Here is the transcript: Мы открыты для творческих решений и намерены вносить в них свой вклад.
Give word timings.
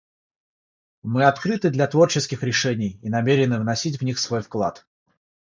Мы 1.03 1.25
открыты 1.25 1.69
для 1.69 1.85
творческих 1.85 2.41
решений 2.41 2.97
и 3.03 3.09
намерены 3.11 3.59
вносить 3.59 3.99
в 3.99 4.01
них 4.01 4.17
свой 4.17 4.41
вклад. 4.41 4.87